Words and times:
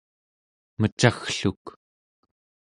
mecaggluk 0.79 1.65